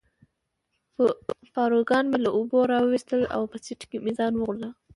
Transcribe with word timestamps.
پاروګان 1.53 2.05
مې 2.11 2.17
له 2.25 2.29
اوبو 2.37 2.59
را 2.71 2.79
وویستل 2.81 3.21
او 3.35 3.41
په 3.51 3.57
سیټ 3.65 3.81
کې 3.89 3.97
مې 4.03 4.11
ځان 4.19 4.33
وغورځاوه. 4.35 4.73